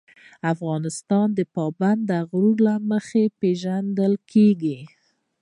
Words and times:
افغانستان 0.53 1.27
د 1.37 1.39
پابندی 1.55 2.19
غرونه 2.29 2.61
له 2.67 2.75
مخې 2.89 3.23
پېژندل 3.39 4.13
کېږي. 4.31 4.79